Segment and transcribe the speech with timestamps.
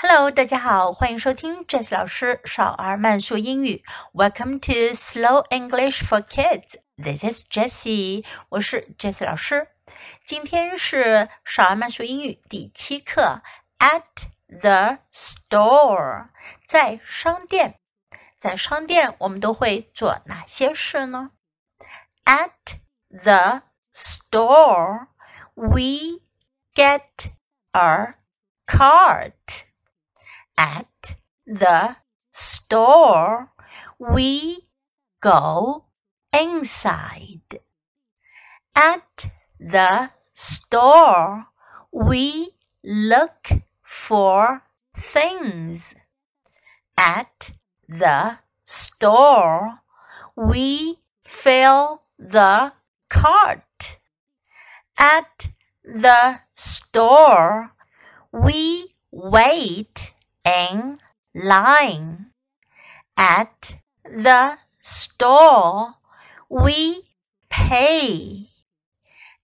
[0.00, 3.82] Hello，大家好，欢迎收听 Jess 老师少儿慢速英语。
[4.12, 6.76] Welcome to Slow English for Kids.
[6.96, 9.68] This is Jessie，我是 Jess 老师。
[10.26, 13.40] 今天是少儿慢速英语第七课。
[13.78, 14.02] At
[14.48, 16.28] the store，
[16.68, 17.78] 在商店，
[18.38, 21.30] 在商店我们都会做哪些事呢？
[22.24, 22.78] At
[23.08, 23.62] the
[23.94, 25.08] store,
[25.54, 26.20] we
[26.74, 27.30] get
[27.72, 28.14] a
[28.66, 29.32] cart
[30.61, 31.15] at
[31.47, 31.95] the
[32.29, 33.51] store,
[33.97, 34.67] we
[35.19, 35.85] go
[36.31, 37.59] inside.
[38.75, 41.47] At the store,
[41.91, 42.51] we
[42.83, 43.49] look
[43.83, 44.61] for
[44.95, 45.95] things.
[46.95, 47.53] At
[47.89, 49.79] the store,
[50.35, 52.73] we fill the
[53.09, 53.99] cart.
[54.95, 55.49] At
[55.83, 57.71] the store,
[58.31, 60.13] we wait
[60.45, 60.99] in
[61.33, 62.27] line.
[63.17, 65.95] At the store,
[66.49, 67.03] we
[67.49, 68.49] pay.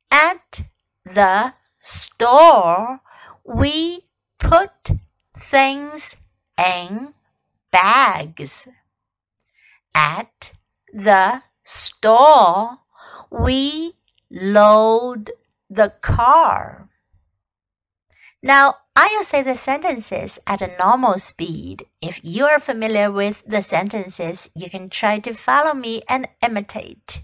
[0.09, 0.63] At
[1.05, 3.01] the store,
[3.43, 4.05] we
[4.39, 4.91] put
[5.37, 6.15] things
[6.57, 7.13] in
[7.71, 8.67] bags.
[9.93, 10.53] At
[10.93, 12.79] the store,
[13.29, 13.93] we
[14.31, 15.31] load
[15.69, 16.89] the car.
[18.43, 21.85] Now, I'll say the sentences at a normal speed.
[22.01, 27.21] If you are familiar with the sentences, you can try to follow me and imitate.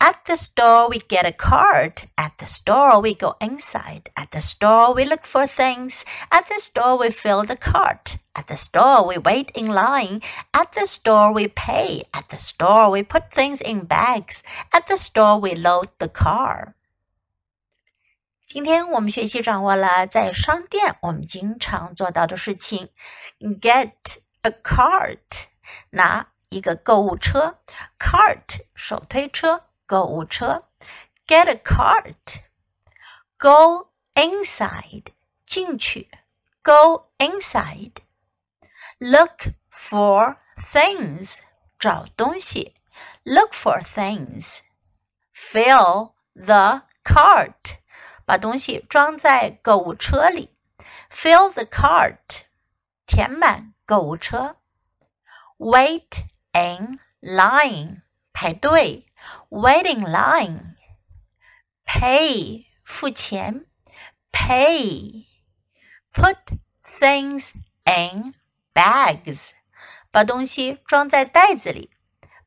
[0.00, 2.08] At the store, we get a card.
[2.16, 4.10] At the store, we go inside.
[4.16, 6.04] At the store, we look for things.
[6.30, 8.18] At the store, we fill the cart.
[8.36, 10.22] At the store, we wait in line.
[10.54, 12.04] At the store, we pay.
[12.14, 14.44] At the store, we put things in bags.
[14.72, 16.76] At the store, we load the car.
[18.48, 22.88] 今天我们学习掌握了在商店我们经常做到的事情
[23.60, 23.92] ：get
[24.40, 25.18] a cart，
[25.90, 27.58] 拿一个购物车
[27.98, 30.64] ；cart 手推车，购物车
[31.26, 32.30] ；get a cart，go
[34.14, 35.08] inside
[35.44, 36.08] 进去
[36.62, 37.98] ；go inside，look
[39.70, 41.40] for things
[41.78, 42.74] 找东西
[43.24, 44.62] ；look for things，fill
[46.32, 47.77] the cart。
[48.27, 50.49] 把东西装在购物车里，
[51.11, 52.43] fill the cart，
[53.05, 54.57] 填满购物车。
[55.57, 58.01] Wait in line，
[58.33, 59.05] 排队，
[59.49, 63.65] wait in line。Pay，付钱，
[64.31, 66.37] pay。Put
[66.85, 67.51] things
[67.85, 68.35] in
[68.73, 69.51] bags，
[70.11, 71.91] 把东西装在袋子里，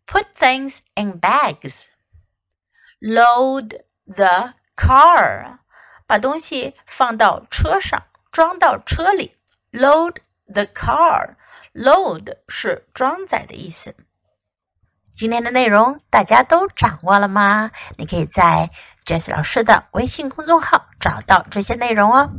[0.07, 5.59] put things in bags。Load the car。
[6.12, 9.34] 把东西放到车上，装到车里。
[9.72, 10.18] Load
[10.54, 11.36] the car.
[11.74, 13.96] Load 是装载的意思。
[15.14, 17.72] 今天的内容大家都掌握了吗？
[17.96, 18.70] 你可以在
[19.06, 22.30] Jess 老师的微信公众号找到这些内容哦。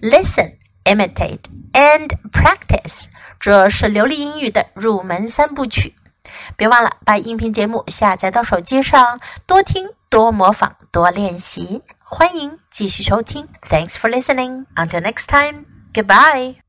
[0.00, 1.40] Listen, imitate
[1.72, 3.06] and practice，
[3.40, 5.96] 这是流利英语的入门三部曲。
[6.56, 11.82] 别忘了把音频节目下载到手机上，多听、多模仿、多练习。
[12.09, 13.47] 欢迎继续收听。
[13.69, 14.65] Thanks for listening.
[14.75, 15.65] Until next time.
[15.93, 16.65] Goodbye.